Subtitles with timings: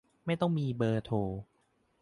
[0.25, 1.17] ไม่ต้องมีเบอร์โทร